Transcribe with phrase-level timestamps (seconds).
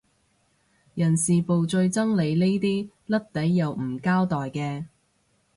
[0.95, 4.85] 人事部最憎你呢啲甩底又唔交代嘅